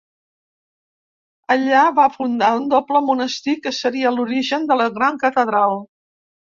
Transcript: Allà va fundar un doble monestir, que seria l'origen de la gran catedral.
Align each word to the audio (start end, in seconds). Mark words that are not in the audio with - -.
Allà 1.57 1.83
va 2.01 2.07
fundar 2.15 2.49
un 2.63 2.67
doble 2.73 3.05
monestir, 3.13 3.57
que 3.69 3.77
seria 3.83 4.17
l'origen 4.19 4.69
de 4.73 4.83
la 4.85 4.93
gran 5.01 5.25
catedral. 5.29 5.83